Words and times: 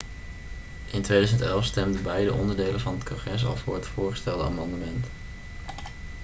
in 0.91 1.01
2011 1.03 1.65
stemden 1.65 2.03
beide 2.03 2.33
onderdelen 2.33 2.79
van 2.79 2.93
het 2.93 3.03
congres 3.03 3.45
al 3.45 3.55
voor 3.55 3.75
het 3.75 3.87
voorgestelde 3.87 4.43
amendement 4.43 5.05